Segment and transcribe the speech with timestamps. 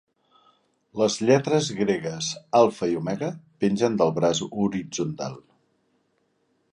[1.01, 2.29] Les lletres gregues
[2.61, 3.29] alfa i omega
[3.65, 5.37] pengen del braç horitzontal.